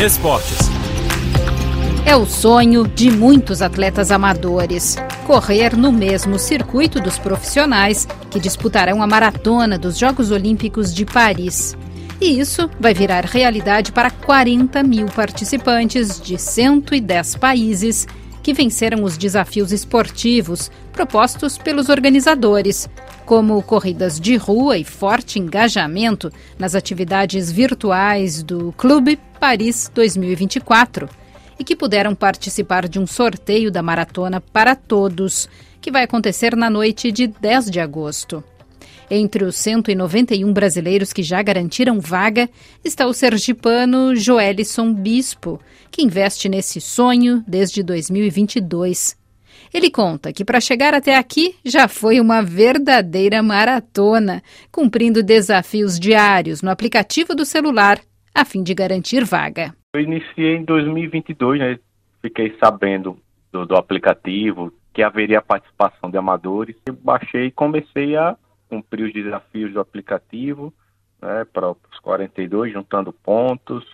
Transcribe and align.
Esportes. 0.00 0.58
É 2.06 2.14
o 2.14 2.24
sonho 2.24 2.86
de 2.86 3.10
muitos 3.10 3.60
atletas 3.60 4.12
amadores. 4.12 4.96
Correr 5.26 5.76
no 5.76 5.90
mesmo 5.90 6.38
circuito 6.38 7.00
dos 7.00 7.18
profissionais 7.18 8.06
que 8.30 8.38
disputarão 8.38 9.02
a 9.02 9.08
maratona 9.08 9.76
dos 9.76 9.98
Jogos 9.98 10.30
Olímpicos 10.30 10.94
de 10.94 11.04
Paris. 11.04 11.76
E 12.20 12.38
isso 12.38 12.70
vai 12.78 12.94
virar 12.94 13.24
realidade 13.24 13.90
para 13.90 14.08
40 14.08 14.84
mil 14.84 15.06
participantes 15.06 16.20
de 16.20 16.38
110 16.38 17.34
países 17.34 18.06
que 18.40 18.54
venceram 18.54 19.02
os 19.02 19.18
desafios 19.18 19.72
esportivos 19.72 20.70
propostos 20.92 21.58
pelos 21.58 21.88
organizadores, 21.88 22.88
como 23.28 23.62
corridas 23.62 24.18
de 24.18 24.36
rua 24.36 24.78
e 24.78 24.84
forte 24.84 25.38
engajamento 25.38 26.32
nas 26.58 26.74
atividades 26.74 27.52
virtuais 27.52 28.42
do 28.42 28.72
Clube 28.72 29.18
Paris 29.38 29.92
2024 29.94 31.06
e 31.58 31.62
que 31.62 31.76
puderam 31.76 32.14
participar 32.14 32.88
de 32.88 32.98
um 32.98 33.06
sorteio 33.06 33.70
da 33.70 33.82
maratona 33.82 34.40
para 34.40 34.74
todos, 34.74 35.46
que 35.78 35.90
vai 35.90 36.04
acontecer 36.04 36.56
na 36.56 36.70
noite 36.70 37.12
de 37.12 37.26
10 37.26 37.70
de 37.70 37.78
agosto. 37.78 38.42
Entre 39.10 39.44
os 39.44 39.56
191 39.56 40.50
brasileiros 40.50 41.12
que 41.12 41.22
já 41.22 41.42
garantiram 41.42 42.00
vaga 42.00 42.48
está 42.82 43.06
o 43.06 43.12
sergipano 43.12 44.16
Joelison 44.16 44.90
Bispo, 44.94 45.60
que 45.90 46.00
investe 46.00 46.48
nesse 46.48 46.80
sonho 46.80 47.44
desde 47.46 47.82
2022. 47.82 49.17
Ele 49.72 49.90
conta 49.90 50.32
que 50.32 50.44
para 50.44 50.60
chegar 50.60 50.94
até 50.94 51.16
aqui 51.16 51.54
já 51.64 51.88
foi 51.88 52.20
uma 52.20 52.42
verdadeira 52.42 53.42
maratona, 53.42 54.42
cumprindo 54.72 55.22
desafios 55.22 55.98
diários 55.98 56.62
no 56.62 56.70
aplicativo 56.70 57.34
do 57.34 57.44
celular, 57.44 57.98
a 58.34 58.44
fim 58.44 58.62
de 58.62 58.74
garantir 58.74 59.24
vaga. 59.24 59.74
Eu 59.94 60.00
iniciei 60.00 60.56
em 60.56 60.64
2022, 60.64 61.60
né? 61.60 61.78
Fiquei 62.20 62.56
sabendo 62.62 63.18
do, 63.52 63.66
do 63.66 63.76
aplicativo 63.76 64.72
que 64.92 65.02
haveria 65.02 65.40
participação 65.40 66.10
de 66.10 66.18
amadores. 66.18 66.76
Eu 66.86 66.94
baixei 66.94 67.46
e 67.46 67.50
comecei 67.52 68.16
a 68.16 68.36
cumprir 68.68 69.06
os 69.06 69.12
desafios 69.12 69.72
do 69.72 69.80
aplicativo, 69.80 70.72
né, 71.20 71.44
para 71.52 71.70
os 71.70 71.98
42, 72.02 72.72
juntando 72.72 73.12
pontos, 73.12 73.84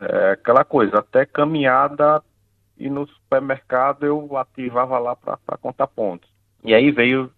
é, 0.00 0.32
aquela 0.32 0.64
coisa, 0.64 0.98
até 0.98 1.24
caminhada 1.24 2.22
e 2.78 2.90
no 2.90 3.06
supermercado 3.06 4.04
eu 4.04 4.36
ativava 4.36 4.98
lá 4.98 5.16
para 5.16 5.58
contar 5.58 5.86
pontos. 5.86 6.28
E 6.62 6.74
aí 6.74 6.90
veio, 6.90 7.32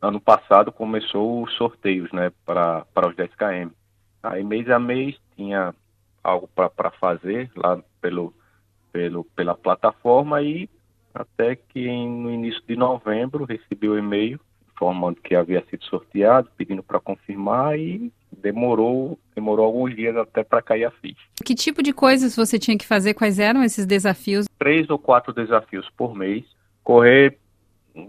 ano 0.00 0.20
passado, 0.20 0.70
começou 0.70 1.42
os 1.42 1.52
sorteios, 1.54 2.10
né, 2.12 2.32
para 2.44 2.86
os 3.08 3.16
10 3.16 3.34
km. 3.34 3.70
Aí 4.22 4.44
mês 4.44 4.68
a 4.68 4.78
mês 4.78 5.18
tinha 5.34 5.74
algo 6.22 6.48
para 6.48 6.90
fazer 6.92 7.50
lá 7.56 7.82
pelo, 8.00 8.34
pelo, 8.92 9.24
pela 9.24 9.56
plataforma 9.56 10.42
e 10.42 10.68
até 11.14 11.56
que 11.56 11.86
no 11.86 12.30
início 12.30 12.62
de 12.66 12.76
novembro 12.76 13.44
recebi 13.44 13.88
o 13.88 13.98
e-mail 13.98 14.38
informando 14.72 15.20
que 15.20 15.34
havia 15.34 15.64
sido 15.66 15.84
sorteado, 15.84 16.50
pedindo 16.56 16.82
para 16.82 17.00
confirmar 17.00 17.78
e 17.78 18.12
demorou, 18.36 19.18
demorou 19.34 19.66
alguns 19.66 19.94
dias 19.94 20.16
até 20.16 20.42
para 20.42 20.62
cair 20.62 20.84
a 20.84 20.90
ficha. 20.90 21.20
Que 21.44 21.54
tipo 21.54 21.82
de 21.82 21.92
coisas 21.92 22.36
você 22.36 22.58
tinha 22.58 22.76
que 22.76 22.86
fazer? 22.86 23.14
Quais 23.14 23.38
eram 23.38 23.62
esses 23.62 23.86
desafios? 23.86 24.46
Três 24.58 24.88
ou 24.90 24.98
quatro 24.98 25.32
desafios 25.32 25.88
por 25.96 26.14
mês. 26.14 26.44
Correr 26.82 27.38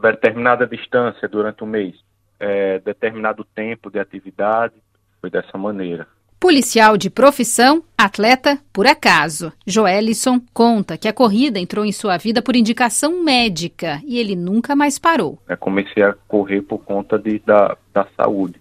determinada 0.02 0.66
distância 0.66 1.28
durante 1.28 1.63
o 1.63 1.67
mês, 1.67 1.95
é, 2.39 2.80
determinado 2.80 3.44
tempo 3.44 3.89
de 3.89 4.00
atividade, 4.00 4.75
foi 5.19 5.30
dessa 5.30 5.58
maneira. 5.58 6.08
Policial 6.39 6.97
de 6.97 7.11
profissão, 7.11 7.83
atleta 7.95 8.58
por 8.73 8.88
acaso. 8.88 9.53
Joelison 9.66 10.41
conta 10.52 10.97
que 10.97 11.08
a 11.08 11.13
corrida 11.13 11.59
entrou 11.59 11.85
em 11.85 11.91
sua 11.91 12.17
vida 12.17 12.41
por 12.41 12.56
indicação 12.56 13.23
médica 13.23 14.02
e 14.03 14.17
ele 14.17 14.35
nunca 14.35 14.75
mais 14.75 14.97
parou. 14.97 15.38
Eu 15.47 15.57
comecei 15.57 16.01
a 16.01 16.13
correr 16.28 16.63
por 16.63 16.79
conta 16.79 17.19
de, 17.19 17.38
da, 17.45 17.78
da 17.94 18.07
saúde. 18.18 18.59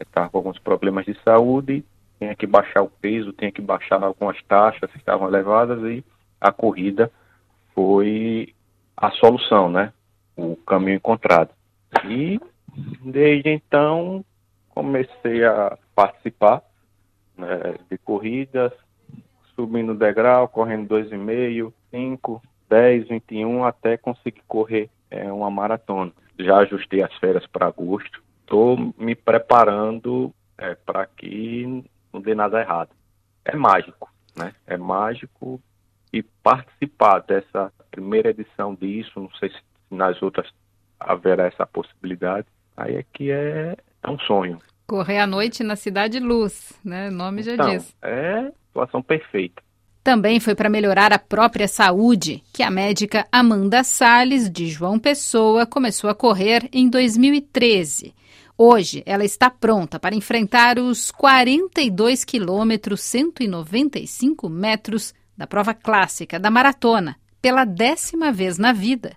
Estava 0.00 0.30
com 0.30 0.38
alguns 0.38 0.58
problemas 0.58 1.04
de 1.04 1.14
saúde, 1.22 1.84
tinha 2.18 2.34
que 2.34 2.46
baixar 2.46 2.82
o 2.82 2.90
peso, 2.90 3.32
tinha 3.32 3.52
que 3.52 3.60
baixar 3.60 4.02
algumas 4.02 4.40
taxas 4.44 4.90
que 4.90 4.98
estavam 4.98 5.28
elevadas 5.28 5.82
e 5.82 6.04
a 6.40 6.50
corrida 6.50 7.10
foi 7.74 8.54
a 8.96 9.10
solução, 9.12 9.70
né? 9.70 9.92
O 10.36 10.56
caminho 10.56 10.96
encontrado. 10.96 11.50
E 12.04 12.40
desde 13.02 13.50
então 13.50 14.24
comecei 14.68 15.44
a 15.44 15.76
participar 15.94 16.62
né, 17.36 17.74
de 17.90 17.98
corridas, 17.98 18.72
subindo 19.54 19.94
degrau, 19.94 20.48
correndo 20.48 20.94
2,5, 20.94 21.72
5, 21.90 22.42
10, 22.68 23.08
21, 23.08 23.64
até 23.64 23.96
conseguir 23.96 24.42
correr 24.46 24.88
é, 25.10 25.30
uma 25.32 25.50
maratona. 25.50 26.12
Já 26.38 26.58
ajustei 26.58 27.02
as 27.02 27.14
férias 27.16 27.46
para 27.46 27.66
agosto, 27.66 28.22
estou 28.50 28.92
me 28.98 29.14
preparando 29.14 30.34
é, 30.58 30.74
para 30.74 31.06
que 31.06 31.84
não 32.12 32.20
dê 32.20 32.34
nada 32.34 32.60
errado. 32.60 32.90
É 33.44 33.54
mágico, 33.54 34.12
né? 34.36 34.52
É 34.66 34.76
mágico 34.76 35.60
e 36.12 36.20
participar 36.22 37.20
dessa 37.20 37.72
primeira 37.92 38.30
edição 38.30 38.74
disso, 38.74 39.20
não 39.20 39.30
sei 39.34 39.50
se 39.50 39.58
nas 39.88 40.20
outras 40.20 40.50
haverá 40.98 41.46
essa 41.46 41.64
possibilidade, 41.64 42.46
aí 42.76 42.96
é 42.96 43.04
que 43.12 43.30
é, 43.30 43.76
é 44.02 44.10
um 44.10 44.18
sonho. 44.18 44.58
Correr 44.86 45.20
à 45.20 45.26
noite 45.26 45.62
na 45.62 45.76
Cidade 45.76 46.18
Luz, 46.18 46.72
né? 46.84 47.08
O 47.08 47.12
nome 47.12 47.44
já 47.44 47.54
então, 47.54 47.70
diz. 47.70 47.96
É 48.02 48.50
situação 48.66 49.00
perfeita. 49.00 49.62
Também 50.02 50.40
foi 50.40 50.54
para 50.54 50.68
melhorar 50.68 51.12
a 51.12 51.18
própria 51.18 51.68
saúde 51.68 52.42
que 52.52 52.62
a 52.62 52.70
médica 52.70 53.26
Amanda 53.30 53.84
Sales, 53.84 54.50
de 54.50 54.66
João 54.66 54.98
Pessoa, 54.98 55.66
começou 55.66 56.10
a 56.10 56.14
correr 56.14 56.68
em 56.72 56.88
2013. 56.88 58.14
Hoje, 58.62 59.02
ela 59.06 59.24
está 59.24 59.48
pronta 59.48 59.98
para 59.98 60.14
enfrentar 60.14 60.78
os 60.78 61.10
42 61.10 62.26
quilômetros 62.26 63.00
195 63.00 64.50
metros 64.50 65.14
da 65.34 65.46
prova 65.46 65.72
clássica 65.72 66.38
da 66.38 66.50
maratona, 66.50 67.16
pela 67.40 67.64
décima 67.64 68.30
vez 68.30 68.58
na 68.58 68.74
vida. 68.74 69.16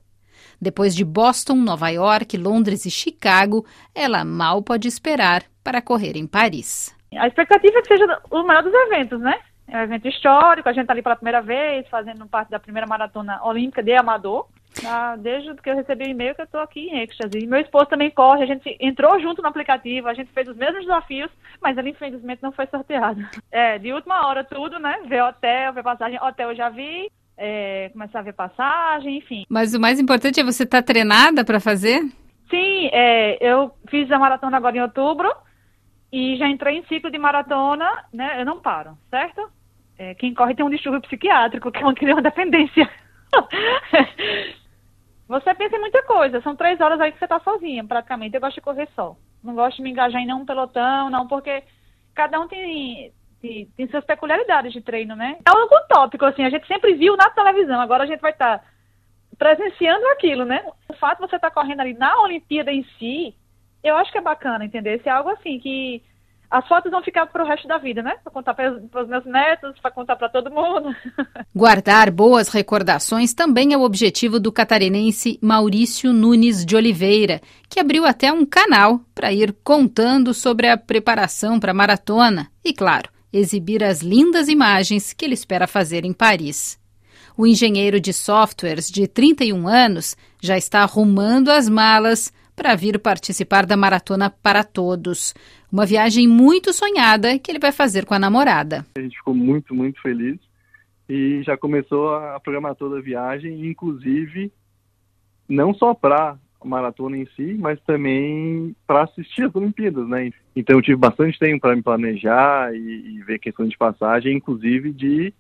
Depois 0.62 0.96
de 0.96 1.04
Boston, 1.04 1.56
Nova 1.56 1.90
York, 1.90 2.38
Londres 2.38 2.86
e 2.86 2.90
Chicago, 2.90 3.66
ela 3.94 4.24
mal 4.24 4.64
pode 4.64 4.88
esperar 4.88 5.44
para 5.62 5.82
correr 5.82 6.16
em 6.16 6.26
Paris. 6.26 6.96
A 7.14 7.28
expectativa 7.28 7.80
é 7.80 7.82
que 7.82 7.88
seja 7.90 8.22
o 8.32 8.44
maior 8.44 8.64
dos 8.64 8.74
eventos, 8.74 9.20
né? 9.20 9.38
É 9.68 9.78
um 9.78 9.82
evento 9.82 10.08
histórico, 10.08 10.70
a 10.70 10.72
gente 10.72 10.84
está 10.84 10.94
ali 10.94 11.02
pela 11.02 11.18
primeira 11.18 11.42
vez, 11.42 11.86
fazendo 11.90 12.26
parte 12.28 12.50
da 12.50 12.62
primeira 12.62 12.88
maratona 12.88 13.44
olímpica 13.44 13.84
de 13.84 13.94
amador. 13.94 14.48
Ah, 14.86 15.16
desde 15.18 15.54
que 15.56 15.70
eu 15.70 15.76
recebi 15.76 16.06
o 16.06 16.10
e-mail 16.10 16.36
que 16.36 16.42
eu 16.42 16.46
estou 16.46 16.62
aqui 16.62 16.88
em 16.88 17.00
êxtase. 17.00 17.38
E 17.38 17.48
meu 17.48 17.60
esposo 17.60 17.86
também 17.86 18.10
corre, 18.10 18.44
a 18.44 18.48
gente 18.48 18.76
entrou 18.80 19.20
junto 19.20 19.42
no 19.42 19.48
aplicativo, 19.48 20.08
a 20.08 20.14
gente 20.14 20.32
fez 20.32 20.48
os 20.48 20.56
mesmos 20.56 20.82
desafios, 20.82 21.30
mas 21.62 21.78
ele 21.78 21.92
infelizmente 21.92 22.42
não 22.42 22.52
foi 22.52 22.68
sorteado. 22.68 23.22
É, 23.52 23.78
de 23.78 23.94
última 23.94 24.28
hora 24.28 24.44
tudo, 24.44 24.80
né? 24.80 25.00
Ver 25.06 25.22
hotel, 25.22 25.74
ver 25.74 25.84
passagem. 25.84 26.20
Hotel 26.20 26.50
eu 26.50 26.56
já 26.56 26.70
vi, 26.70 27.12
é, 27.38 27.90
começar 27.90 28.20
a 28.20 28.24
ver 28.24 28.34
passagem, 28.34 29.18
enfim. 29.18 29.46
Mas 29.48 29.76
o 29.76 29.80
mais 29.80 30.00
importante 30.00 30.40
é 30.40 30.44
você 30.44 30.64
estar 30.64 30.82
tá 30.82 30.86
treinada 30.86 31.46
para 31.46 31.60
fazer? 31.60 32.02
Sim, 32.50 32.90
é, 32.92 33.38
eu 33.40 33.72
fiz 33.90 34.12
a 34.12 34.18
maratona 34.18 34.58
agora 34.58 34.78
em 34.78 34.82
outubro 34.82 35.32
e 36.12 36.36
já 36.38 36.48
entrei 36.48 36.78
em 36.78 36.86
ciclo 36.86 37.12
de 37.12 37.18
maratona, 37.18 38.06
né? 38.12 38.42
Eu 38.42 38.46
não 38.46 38.60
paro, 38.60 38.98
certo? 39.10 39.50
É, 39.98 40.16
quem 40.16 40.34
corre 40.34 40.56
tem 40.56 40.66
um 40.66 40.70
distúrbio 40.70 41.02
psiquiátrico, 41.02 41.70
que 41.74 41.80
é 41.80 41.86
uma, 41.86 41.94
uma 41.94 42.22
dependência. 42.22 42.90
você 45.28 45.54
pensa 45.54 45.76
em 45.76 45.80
muita 45.80 46.04
coisa, 46.04 46.42
são 46.42 46.56
três 46.56 46.80
horas 46.82 47.00
aí 47.00 47.12
que 47.12 47.20
você 47.20 47.26
está 47.26 47.40
sozinha, 47.40 47.84
praticamente. 47.84 48.36
Eu 48.36 48.42
gosto 48.42 48.56
de 48.56 48.62
correr 48.62 48.88
só. 48.96 49.16
Não 49.44 49.56
gosto 49.56 49.78
de 49.78 49.84
me 49.84 49.92
engajar 49.92 50.22
em 50.22 50.26
nenhum 50.26 50.46
pelotão, 50.46 51.10
não, 51.10 51.28
porque 51.28 51.64
cada 52.14 52.40
um 52.40 52.48
tem, 52.48 53.12
tem, 53.42 53.66
tem 53.76 53.88
suas 53.88 54.06
peculiaridades 54.06 54.72
de 54.72 54.82
treino, 54.82 55.16
né? 55.16 55.38
É 55.46 55.50
algo 55.50 55.76
utópico, 55.76 56.26
assim, 56.26 56.44
a 56.44 56.50
gente 56.50 56.68
sempre 56.68 56.94
viu 56.94 57.16
na 57.18 57.30
televisão, 57.30 57.80
agora 57.80 58.04
a 58.04 58.08
gente 58.08 58.22
vai 58.22 58.32
estar 58.32 58.60
tá 58.60 58.66
presenciando 59.38 60.06
aquilo, 60.08 60.46
né? 60.46 60.64
O 60.90 60.94
fato 60.94 61.22
de 61.22 61.30
você 61.30 61.36
estar 61.36 61.50
tá 61.50 61.54
correndo 61.54 61.82
ali 61.82 61.94
na 61.94 62.22
Olimpíada 62.22 62.72
em 62.72 62.84
si, 62.98 63.36
eu 63.84 63.98
acho 63.98 64.12
que 64.12 64.18
é 64.18 64.22
bacana, 64.22 64.66
entender? 64.66 65.02
Se 65.02 65.10
é 65.10 65.12
algo 65.12 65.30
assim 65.30 65.60
que 65.60 66.02
as 66.54 66.68
fotos 66.68 66.92
vão 66.92 67.02
ficar 67.02 67.26
para 67.26 67.44
o 67.44 67.48
resto 67.48 67.68
da 67.68 67.80
vida, 67.80 68.04
né? 68.04 68.14
Para 68.24 68.32
contar 68.32 68.54
para 68.54 69.02
os 69.02 69.10
meus 69.10 69.26
netos, 69.26 69.74
para 69.82 69.90
contar 69.90 70.16
para 70.16 70.30
todo 70.30 70.52
mundo. 70.52 70.96
Guardar 71.54 72.12
boas 72.12 72.50
recordações 72.50 73.34
também 73.34 73.74
é 73.74 73.78
o 73.78 73.82
objetivo 73.82 74.40
do 74.40 74.52
catarinense 74.52 75.40
Maurício 75.42 76.14
Nunes 76.14 76.64
de 76.64 76.76
Oliveira, 76.76 77.42
que 77.68 77.80
abriu 77.80 78.06
até 78.06 78.32
um 78.32 78.46
canal 78.46 79.02
para 79.16 79.34
ir 79.34 79.52
contando 79.64 80.32
sobre 80.32 80.68
a 80.68 80.78
preparação 80.78 81.60
para 81.60 81.72
a 81.72 81.74
maratona 81.74 82.48
e, 82.64 82.72
claro, 82.72 83.10
exibir 83.34 83.84
as 83.84 84.04
lindas 84.04 84.48
imagens 84.48 85.12
que 85.12 85.26
ele 85.26 85.34
espera 85.34 85.66
fazer 85.66 86.06
em 86.06 86.14
Paris. 86.14 86.80
O 87.36 87.48
engenheiro 87.48 88.00
de 88.00 88.14
softwares 88.14 88.92
de 88.92 89.08
31 89.08 89.68
anos 89.68 90.16
já 90.40 90.56
está 90.56 90.84
arrumando 90.84 91.50
as 91.50 91.68
malas 91.68 92.32
para 92.56 92.76
vir 92.76 93.00
participar 93.00 93.66
da 93.66 93.76
Maratona 93.76 94.30
para 94.30 94.64
Todos. 94.64 95.34
Uma 95.72 95.86
viagem 95.86 96.28
muito 96.28 96.72
sonhada 96.74 97.38
que 97.40 97.52
ele 97.52 97.60
vai 97.60 97.72
fazer 97.72 98.06
com 98.06 98.14
a 98.14 98.20
namorada. 98.20 98.86
A 98.96 99.02
gente 99.02 99.18
ficou 99.18 99.34
muito, 99.34 99.74
muito 99.74 100.02
feliz 100.02 100.40
e 101.10 101.42
já 101.44 101.58
começou 101.58 102.16
a 102.16 102.40
programar 102.40 102.76
toda 102.76 102.98
a 102.98 103.02
viagem, 103.02 103.68
inclusive 103.68 104.52
não 105.48 105.74
só 105.74 105.94
para 105.94 106.38
a 106.62 106.68
maratona 106.68 107.18
em 107.18 107.28
si, 107.36 107.56
mas 107.60 107.80
também 107.82 108.76
para 108.88 109.04
assistir 109.04 109.44
as 109.44 109.56
Olimpíadas, 109.56 110.08
né? 110.08 110.32
Então 110.56 110.78
eu 110.78 110.82
tive 110.82 110.96
bastante 110.98 111.38
tempo 111.38 111.62
para 111.62 111.76
me 111.76 111.82
planejar 111.82 112.74
e, 112.74 113.18
e 113.18 113.24
ver 113.24 113.40
questões 113.40 113.70
de 113.70 113.78
passagem, 113.78 114.38
inclusive 114.38 114.92
de 114.94 115.34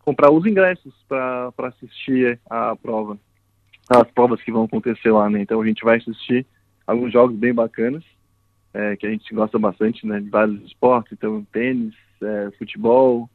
comprar 0.00 0.30
os 0.30 0.44
ingressos 0.46 0.94
para 1.08 1.52
assistir 1.58 2.38
a 2.48 2.74
prova, 2.76 3.18
as 3.88 4.10
provas 4.10 4.42
que 4.42 4.52
vão 4.52 4.64
acontecer 4.64 5.10
lá, 5.10 5.30
né? 5.30 5.40
Então 5.40 5.60
a 5.60 5.66
gente 5.66 5.84
vai 5.84 5.98
assistir 5.98 6.46
alguns 6.86 7.12
jogos 7.12 7.36
bem 7.36 7.54
bacanas, 7.54 8.04
é, 8.74 8.96
que 8.96 9.06
a 9.06 9.10
gente 9.10 9.32
gosta 9.34 9.58
bastante, 9.58 10.06
né? 10.06 10.20
De 10.20 10.28
vários 10.28 10.62
esportes, 10.64 11.12
então 11.12 11.46
tênis, 11.52 11.94
é, 12.22 12.50
futebol, 12.58 13.30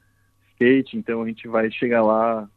skate, 0.51 0.97
então 0.97 1.21
a 1.21 1.27
gente 1.27 1.47
vai 1.47 1.71
chegar 1.71 2.03
lá 2.03 2.47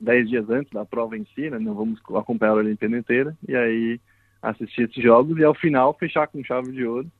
dez 0.00 0.28
dias 0.28 0.48
antes 0.50 0.72
da 0.72 0.84
prova 0.84 1.16
em 1.16 1.26
si, 1.34 1.48
né? 1.50 1.58
Não 1.58 1.74
vamos 1.74 2.00
acompanhar 2.14 2.52
a 2.52 2.56
Olimpíada 2.56 2.96
inteira 2.96 3.36
e 3.46 3.54
aí 3.56 4.00
assistir 4.42 4.82
esses 4.82 5.02
jogos 5.02 5.36
e 5.38 5.44
ao 5.44 5.54
final 5.54 5.94
fechar 5.94 6.28
com 6.28 6.44
chave 6.44 6.70
de 6.72 6.84
ouro, 6.84 7.10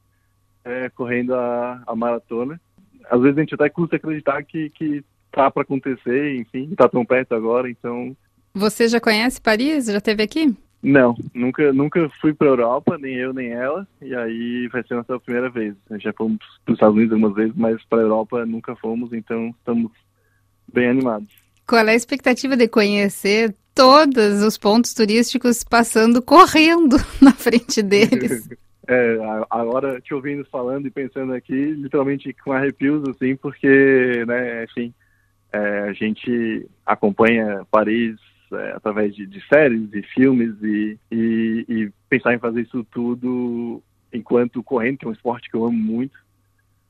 é, 0.64 0.88
correndo 0.90 1.34
a, 1.34 1.82
a, 1.86 1.96
maratona. 1.96 2.60
Às 3.10 3.20
vezes 3.20 3.38
a 3.38 3.40
gente 3.40 3.54
até 3.54 3.68
custa 3.68 3.96
acreditar 3.96 4.42
que, 4.44 4.70
que 4.70 5.04
tá 5.32 5.50
para 5.50 5.62
acontecer, 5.62 6.36
enfim, 6.36 6.74
tá 6.76 6.88
tão 6.88 7.04
perto 7.04 7.34
agora, 7.34 7.68
então. 7.70 8.16
Você 8.58 8.88
já 8.88 9.00
conhece 9.00 9.40
Paris? 9.40 9.86
Já 9.86 9.98
esteve 9.98 10.22
aqui? 10.22 10.52
Não, 10.82 11.16
nunca, 11.32 11.72
nunca 11.72 12.08
fui 12.20 12.34
para 12.34 12.48
Europa, 12.48 12.98
nem 12.98 13.14
eu 13.14 13.32
nem 13.32 13.52
ela, 13.52 13.86
e 14.02 14.14
aí 14.14 14.68
vai 14.68 14.82
ser 14.82 14.94
a 14.94 14.96
nossa 14.98 15.18
primeira 15.20 15.48
vez. 15.48 15.74
Já 15.98 16.12
fomos 16.12 16.38
para 16.64 16.72
os 16.72 16.76
Estados 16.76 16.96
Unidos 16.96 17.12
algumas 17.12 17.34
vezes, 17.34 17.52
mas 17.56 17.84
para 17.84 17.98
a 17.98 18.02
Europa 18.02 18.44
nunca 18.46 18.74
fomos, 18.76 19.12
então 19.12 19.54
estamos 19.58 19.92
bem 20.72 20.88
animados. 20.88 21.28
Qual 21.66 21.86
é 21.86 21.92
a 21.92 21.94
expectativa 21.94 22.56
de 22.56 22.66
conhecer 22.66 23.54
todos 23.74 24.42
os 24.42 24.58
pontos 24.58 24.92
turísticos 24.92 25.62
passando 25.62 26.20
correndo 26.20 26.96
na 27.22 27.32
frente 27.32 27.82
deles? 27.82 28.48
É, 28.90 29.18
agora 29.50 30.00
te 30.00 30.14
ouvindo 30.14 30.46
falando 30.46 30.86
e 30.86 30.90
pensando 30.90 31.34
aqui, 31.34 31.52
literalmente 31.52 32.34
com 32.42 32.52
arrepios, 32.52 33.06
assim, 33.06 33.36
porque, 33.36 34.24
né, 34.26 34.64
enfim, 34.64 34.94
é, 35.52 35.80
a 35.80 35.92
gente 35.92 36.66
acompanha 36.86 37.66
Paris 37.70 38.16
é, 38.52 38.72
através 38.72 39.14
de, 39.14 39.26
de, 39.26 39.40
séries 39.48 39.92
e 39.92 40.02
filmes 40.02 40.54
e, 40.62 40.98
e, 41.10 41.64
e, 41.68 41.92
pensar 42.08 42.34
em 42.34 42.38
fazer 42.38 42.62
isso 42.62 42.84
tudo 42.84 43.82
enquanto 44.12 44.62
correndo, 44.62 44.98
que 44.98 45.04
é 45.04 45.08
um 45.08 45.12
esporte 45.12 45.50
que 45.50 45.56
eu 45.56 45.64
amo 45.64 45.78
muito, 45.78 46.18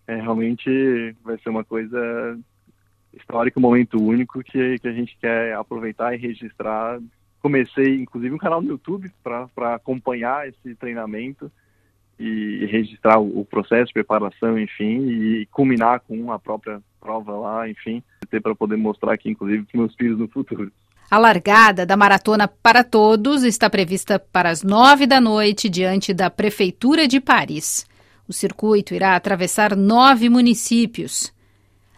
é, 0.06 0.16
realmente 0.16 1.14
vai 1.22 1.38
ser 1.38 1.50
uma 1.50 1.64
coisa 1.64 2.38
histórico, 3.12 3.58
um 3.58 3.62
momento 3.62 4.02
único 4.02 4.42
que, 4.42 4.78
que 4.78 4.88
a 4.88 4.92
gente 4.92 5.16
quer 5.20 5.54
aproveitar 5.54 6.14
e 6.14 6.18
registrar. 6.18 7.00
Comecei, 7.40 7.96
inclusive, 7.96 8.34
um 8.34 8.38
canal 8.38 8.60
no 8.60 8.68
YouTube 8.68 9.10
para 9.22 9.74
acompanhar 9.74 10.48
esse 10.48 10.74
treinamento 10.74 11.50
e 12.18 12.66
registrar 12.66 13.18
o 13.20 13.44
processo 13.44 13.86
de 13.86 13.94
preparação, 13.94 14.58
enfim, 14.58 15.08
e 15.08 15.46
culminar 15.46 16.00
com 16.00 16.32
a 16.32 16.38
própria 16.38 16.82
prova 17.00 17.32
lá, 17.32 17.68
enfim, 17.68 18.02
para 18.42 18.54
poder 18.54 18.76
mostrar 18.76 19.12
aqui, 19.12 19.30
inclusive, 19.30 19.64
para 19.64 19.80
meus 19.80 19.94
filhos 19.94 20.18
no 20.18 20.26
futuro. 20.26 20.72
A 21.10 21.16
largada 21.16 21.86
da 21.86 21.96
Maratona 21.96 22.46
para 22.46 22.84
Todos 22.84 23.42
está 23.42 23.70
prevista 23.70 24.18
para 24.18 24.50
as 24.50 24.62
nove 24.62 25.06
da 25.06 25.18
noite 25.18 25.66
diante 25.66 26.12
da 26.12 26.28
Prefeitura 26.28 27.08
de 27.08 27.18
Paris. 27.18 27.86
O 28.28 28.32
circuito 28.32 28.94
irá 28.94 29.16
atravessar 29.16 29.74
nove 29.74 30.28
municípios. 30.28 31.32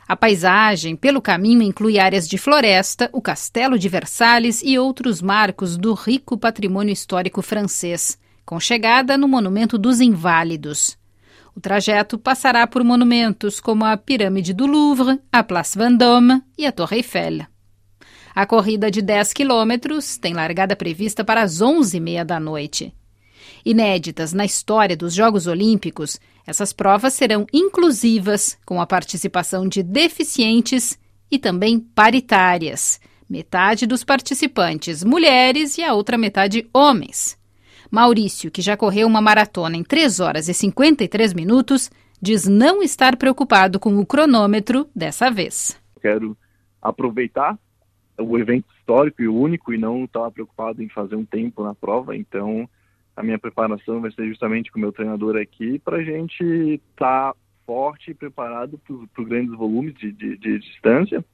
A 0.06 0.14
paisagem 0.14 0.94
pelo 0.94 1.20
caminho 1.20 1.60
inclui 1.60 1.98
áreas 1.98 2.28
de 2.28 2.38
floresta, 2.38 3.10
o 3.12 3.20
Castelo 3.20 3.76
de 3.76 3.88
Versalhes 3.88 4.62
e 4.62 4.78
outros 4.78 5.20
marcos 5.20 5.76
do 5.76 5.92
rico 5.92 6.38
patrimônio 6.38 6.92
histórico 6.92 7.42
francês, 7.42 8.16
com 8.46 8.60
chegada 8.60 9.18
no 9.18 9.26
Monumento 9.26 9.76
dos 9.76 10.00
Inválidos. 10.00 10.96
O 11.52 11.60
trajeto 11.60 12.16
passará 12.16 12.64
por 12.64 12.84
monumentos 12.84 13.58
como 13.58 13.84
a 13.84 13.96
Pirâmide 13.96 14.52
do 14.52 14.66
Louvre, 14.66 15.20
a 15.32 15.42
Place 15.42 15.76
Vendôme 15.76 16.40
e 16.56 16.64
a 16.64 16.70
Torre 16.70 16.98
Eiffel. 16.98 17.49
A 18.40 18.46
corrida 18.46 18.90
de 18.90 19.02
10 19.02 19.34
quilômetros 19.34 20.16
tem 20.16 20.32
largada 20.32 20.74
prevista 20.74 21.22
para 21.22 21.42
as 21.42 21.60
11h30 21.60 22.24
da 22.24 22.40
noite. 22.40 22.90
Inéditas 23.62 24.32
na 24.32 24.46
história 24.46 24.96
dos 24.96 25.12
Jogos 25.12 25.46
Olímpicos, 25.46 26.18
essas 26.46 26.72
provas 26.72 27.12
serão 27.12 27.44
inclusivas, 27.52 28.56
com 28.64 28.80
a 28.80 28.86
participação 28.86 29.68
de 29.68 29.82
deficientes 29.82 30.98
e 31.30 31.38
também 31.38 31.78
paritárias. 31.78 32.98
Metade 33.28 33.86
dos 33.86 34.04
participantes 34.04 35.04
mulheres 35.04 35.76
e 35.76 35.84
a 35.84 35.92
outra 35.92 36.16
metade 36.16 36.66
homens. 36.72 37.38
Maurício, 37.90 38.50
que 38.50 38.62
já 38.62 38.74
correu 38.74 39.06
uma 39.06 39.20
maratona 39.20 39.76
em 39.76 39.84
3 39.84 40.18
horas 40.18 40.48
e 40.48 40.54
53 40.54 41.34
minutos, 41.34 41.90
diz 42.22 42.46
não 42.46 42.82
estar 42.82 43.18
preocupado 43.18 43.78
com 43.78 43.98
o 43.98 44.06
cronômetro 44.06 44.88
dessa 44.96 45.30
vez. 45.30 45.78
Quero 46.00 46.34
aproveitar 46.80 47.58
o 48.20 48.38
evento 48.38 48.66
histórico 48.78 49.22
e 49.22 49.28
único 49.28 49.72
e 49.72 49.78
não 49.78 50.04
estar 50.04 50.30
preocupado 50.30 50.82
em 50.82 50.88
fazer 50.88 51.16
um 51.16 51.24
tempo 51.24 51.62
na 51.62 51.74
prova, 51.74 52.16
então 52.16 52.68
a 53.16 53.22
minha 53.22 53.38
preparação 53.38 54.00
vai 54.00 54.10
ser 54.12 54.26
justamente 54.28 54.70
com 54.70 54.78
o 54.78 54.82
meu 54.82 54.92
treinador 54.92 55.36
aqui 55.36 55.78
para 55.78 55.98
a 55.98 56.02
gente 56.02 56.42
estar 56.42 57.32
tá 57.32 57.34
forte 57.66 58.10
e 58.10 58.14
preparado 58.14 58.80
para 59.14 59.24
grandes 59.24 59.54
volumes 59.54 59.94
de, 59.94 60.10
de, 60.10 60.36
de, 60.36 60.58
distância 60.58 61.24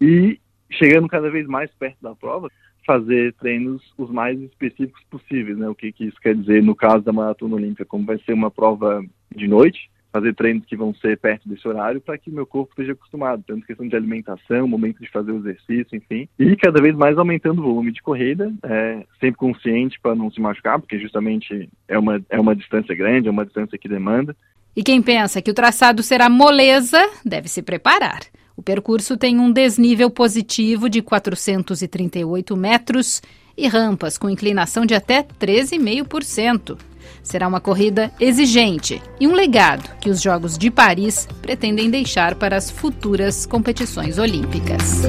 e 0.00 0.40
chegando 0.70 1.08
cada 1.08 1.30
vez 1.30 1.46
mais 1.46 1.70
perto 1.72 1.98
da 2.00 2.14
prova, 2.14 2.50
fazer 2.86 3.34
treinos 3.34 3.82
os 3.96 4.10
mais 4.10 4.40
específicos 4.40 5.02
possíveis, 5.10 5.56
né? 5.58 5.68
O 5.68 5.74
que, 5.74 5.92
que 5.92 6.06
isso 6.06 6.20
quer 6.20 6.34
dizer 6.34 6.62
no 6.62 6.74
caso 6.74 7.04
da 7.04 7.12
maratona 7.12 7.56
olímpica, 7.56 7.84
como 7.84 8.04
vai 8.04 8.18
ser 8.18 8.32
uma 8.32 8.50
prova 8.50 9.04
de 9.34 9.46
noite, 9.46 9.90
fazer 10.12 10.34
treinos 10.34 10.64
que 10.64 10.76
vão 10.76 10.94
ser 10.94 11.18
perto 11.18 11.48
desse 11.48 11.66
horário 11.66 12.00
para 12.00 12.18
que 12.18 12.30
o 12.30 12.34
meu 12.34 12.46
corpo 12.46 12.72
esteja 12.72 12.92
acostumado, 12.92 13.44
tanto 13.46 13.66
questão 13.66 13.86
de 13.86 13.96
alimentação, 13.96 14.66
momento 14.66 15.00
de 15.00 15.10
fazer 15.10 15.32
o 15.32 15.38
exercício, 15.38 15.96
enfim. 15.96 16.28
E 16.38 16.56
cada 16.56 16.80
vez 16.80 16.94
mais 16.96 17.16
aumentando 17.16 17.60
o 17.60 17.64
volume 17.64 17.92
de 17.92 18.02
corrida, 18.02 18.52
é, 18.62 19.04
sempre 19.20 19.36
consciente 19.36 19.98
para 20.00 20.14
não 20.14 20.30
se 20.30 20.40
machucar, 20.40 20.78
porque 20.80 20.98
justamente 20.98 21.68
é 21.88 21.98
uma, 21.98 22.20
é 22.28 22.40
uma 22.40 22.54
distância 22.54 22.94
grande, 22.94 23.28
é 23.28 23.30
uma 23.30 23.44
distância 23.44 23.78
que 23.78 23.88
demanda. 23.88 24.36
E 24.74 24.82
quem 24.82 25.02
pensa 25.02 25.42
que 25.42 25.50
o 25.50 25.54
traçado 25.54 26.02
será 26.02 26.28
moleza, 26.28 26.98
deve 27.24 27.48
se 27.48 27.62
preparar. 27.62 28.20
O 28.56 28.62
percurso 28.62 29.16
tem 29.16 29.38
um 29.38 29.50
desnível 29.50 30.10
positivo 30.10 30.88
de 30.88 31.00
438 31.02 32.56
metros 32.56 33.22
e 33.56 33.66
rampas 33.66 34.18
com 34.18 34.28
inclinação 34.28 34.84
de 34.84 34.94
até 34.94 35.22
13,5%. 35.22 36.89
Será 37.22 37.46
uma 37.46 37.60
corrida 37.60 38.10
exigente 38.18 39.00
e 39.18 39.26
um 39.26 39.32
legado 39.32 39.88
que 40.00 40.10
os 40.10 40.20
Jogos 40.20 40.56
de 40.56 40.70
Paris 40.70 41.28
pretendem 41.42 41.90
deixar 41.90 42.34
para 42.34 42.56
as 42.56 42.70
futuras 42.70 43.46
competições 43.46 44.18
olímpicas. 44.18 45.02